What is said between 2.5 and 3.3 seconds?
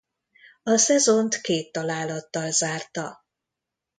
zárta.